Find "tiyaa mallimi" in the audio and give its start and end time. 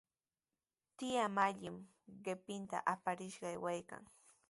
0.97-1.83